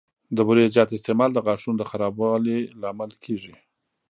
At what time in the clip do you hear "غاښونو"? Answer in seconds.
1.45-1.77